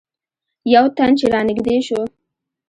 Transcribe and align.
یو 0.73 0.85
تن 0.97 1.09
چې 1.19 1.25
رانږدې 1.33 1.77
شو. 1.87 2.01